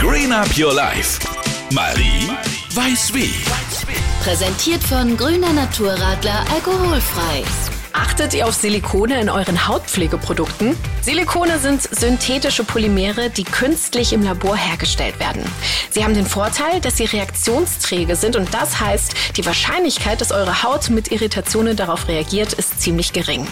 Green 0.00 0.32
Up 0.32 0.48
Your 0.58 0.72
Life. 0.72 1.20
Marie 1.70 2.30
weiß 2.74 3.12
wie. 3.14 3.32
Präsentiert 4.22 4.82
von 4.82 5.16
Grüner 5.16 5.52
Naturradler 5.52 6.44
alkoholfrei. 6.52 7.42
Achtet 7.92 8.34
ihr 8.34 8.46
auf 8.46 8.54
Silikone 8.54 9.20
in 9.20 9.30
euren 9.30 9.68
Hautpflegeprodukten? 9.68 10.76
Silikone 11.00 11.58
sind 11.58 11.82
synthetische 11.82 12.64
Polymere, 12.64 13.30
die 13.30 13.44
künstlich 13.44 14.12
im 14.12 14.22
Labor 14.22 14.56
hergestellt 14.56 15.18
werden. 15.18 15.42
Sie 15.90 16.04
haben 16.04 16.14
den 16.14 16.26
Vorteil, 16.26 16.80
dass 16.80 16.98
sie 16.98 17.04
reaktionsträge 17.04 18.16
sind 18.16 18.36
und 18.36 18.52
das 18.52 18.80
heißt, 18.80 19.14
die 19.36 19.46
Wahrscheinlichkeit, 19.46 20.20
dass 20.20 20.32
eure 20.32 20.62
Haut 20.62 20.90
mit 20.90 21.10
Irritationen 21.10 21.76
darauf 21.76 22.08
reagiert, 22.08 22.52
ist 22.52 22.80
ziemlich 22.80 23.12
gering. 23.12 23.46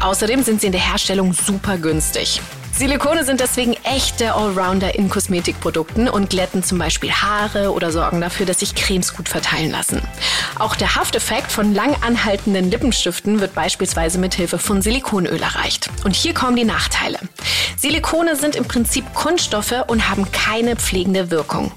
Außerdem 0.00 0.42
sind 0.42 0.60
sie 0.60 0.66
in 0.66 0.72
der 0.72 0.86
Herstellung 0.86 1.32
super 1.32 1.78
günstig. 1.78 2.40
Silikone 2.78 3.24
sind 3.24 3.40
deswegen 3.40 3.72
echte 3.82 4.34
Allrounder 4.34 4.94
in 4.94 5.08
Kosmetikprodukten 5.08 6.08
und 6.08 6.30
glätten 6.30 6.62
zum 6.62 6.78
Beispiel 6.78 7.10
Haare 7.10 7.72
oder 7.72 7.90
sorgen 7.90 8.20
dafür, 8.20 8.46
dass 8.46 8.60
sich 8.60 8.76
Cremes 8.76 9.16
gut 9.16 9.28
verteilen 9.28 9.72
lassen. 9.72 10.00
Auch 10.60 10.76
der 10.76 10.94
Hafteffekt 10.94 11.50
von 11.50 11.74
lang 11.74 11.96
anhaltenden 12.04 12.70
Lippenstiften 12.70 13.40
wird 13.40 13.52
beispielsweise 13.52 14.18
mit 14.18 14.34
Hilfe 14.34 14.60
von 14.60 14.80
Silikonöl 14.80 15.42
erreicht. 15.42 15.90
Und 16.04 16.14
hier 16.14 16.34
kommen 16.34 16.54
die 16.54 16.64
Nachteile. 16.64 17.18
Silikone 17.80 18.34
sind 18.34 18.56
im 18.56 18.64
Prinzip 18.64 19.14
Kunststoffe 19.14 19.84
und 19.86 20.08
haben 20.08 20.32
keine 20.32 20.74
pflegende 20.74 21.30
Wirkung. 21.30 21.70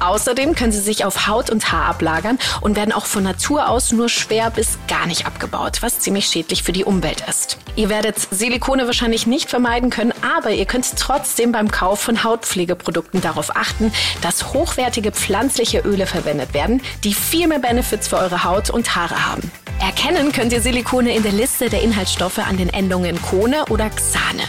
Außerdem 0.00 0.54
können 0.54 0.70
sie 0.70 0.80
sich 0.80 1.06
auf 1.06 1.26
Haut 1.26 1.48
und 1.48 1.72
Haar 1.72 1.86
ablagern 1.86 2.38
und 2.60 2.76
werden 2.76 2.92
auch 2.92 3.06
von 3.06 3.22
Natur 3.22 3.70
aus 3.70 3.90
nur 3.90 4.10
schwer 4.10 4.50
bis 4.50 4.78
gar 4.86 5.06
nicht 5.06 5.24
abgebaut, 5.24 5.78
was 5.80 6.00
ziemlich 6.00 6.26
schädlich 6.26 6.62
für 6.62 6.72
die 6.72 6.84
Umwelt 6.84 7.24
ist. 7.26 7.56
Ihr 7.74 7.88
werdet 7.88 8.18
Silikone 8.30 8.84
wahrscheinlich 8.84 9.26
nicht 9.26 9.48
vermeiden 9.48 9.88
können, 9.88 10.12
aber 10.36 10.50
ihr 10.50 10.66
könnt 10.66 10.94
trotzdem 10.98 11.52
beim 11.52 11.70
Kauf 11.70 12.00
von 12.00 12.22
Hautpflegeprodukten 12.22 13.22
darauf 13.22 13.56
achten, 13.56 13.92
dass 14.20 14.52
hochwertige 14.52 15.10
pflanzliche 15.10 15.78
Öle 15.80 16.06
verwendet 16.06 16.52
werden, 16.52 16.82
die 17.02 17.14
viel 17.14 17.48
mehr 17.48 17.60
Benefits 17.60 18.08
für 18.08 18.18
eure 18.18 18.44
Haut 18.44 18.68
und 18.68 18.94
Haare 18.94 19.26
haben. 19.26 19.50
Erkennen 19.80 20.32
könnt 20.32 20.52
ihr 20.52 20.62
Silikone 20.62 21.14
in 21.14 21.22
der 21.22 21.32
Liste 21.32 21.68
der 21.68 21.82
Inhaltsstoffe 21.82 22.38
an 22.38 22.56
den 22.56 22.70
Endungen 22.70 23.20
Kone 23.20 23.66
oder 23.66 23.90
Xane. 23.90 24.42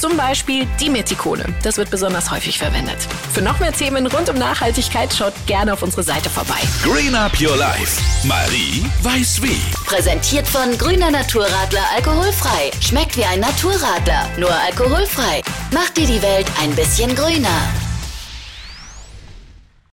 Zum 0.00 0.16
Beispiel 0.16 0.66
Dimethikone. 0.80 1.44
Das 1.62 1.76
wird 1.76 1.90
besonders 1.90 2.30
häufig 2.30 2.56
verwendet. 2.56 2.96
Für 3.34 3.42
noch 3.42 3.60
mehr 3.60 3.72
Themen 3.72 4.06
rund 4.06 4.30
um 4.30 4.38
Nachhaltigkeit 4.38 5.12
schaut 5.12 5.34
gerne 5.46 5.74
auf 5.74 5.82
unsere 5.82 6.02
Seite 6.02 6.30
vorbei. 6.30 6.56
Green 6.82 7.14
Up 7.14 7.38
Your 7.38 7.54
Life. 7.58 8.00
Marie 8.24 8.86
weiß 9.02 9.42
wie. 9.42 9.60
Präsentiert 9.84 10.48
von 10.48 10.78
Grüner 10.78 11.10
Naturradler 11.10 11.84
alkoholfrei. 11.94 12.70
Schmeckt 12.80 13.18
wie 13.18 13.24
ein 13.26 13.40
Naturradler, 13.40 14.26
nur 14.38 14.54
alkoholfrei. 14.54 15.42
Macht 15.70 15.98
dir 15.98 16.06
die 16.06 16.22
Welt 16.22 16.46
ein 16.62 16.74
bisschen 16.74 17.14
grüner. 17.14 17.89